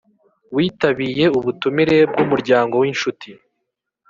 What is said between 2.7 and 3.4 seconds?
winshuti.